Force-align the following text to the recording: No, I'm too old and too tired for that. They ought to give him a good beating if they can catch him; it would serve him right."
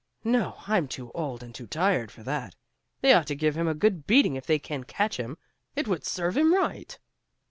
No, 0.23 0.55
I'm 0.65 0.87
too 0.87 1.11
old 1.11 1.43
and 1.43 1.53
too 1.53 1.67
tired 1.67 2.09
for 2.09 2.23
that. 2.23 2.55
They 3.01 3.13
ought 3.13 3.27
to 3.27 3.35
give 3.35 3.55
him 3.55 3.67
a 3.67 3.75
good 3.75 4.07
beating 4.07 4.35
if 4.35 4.47
they 4.47 4.57
can 4.57 4.83
catch 4.83 5.17
him; 5.17 5.37
it 5.75 5.87
would 5.87 6.03
serve 6.07 6.35
him 6.35 6.55
right." 6.55 6.97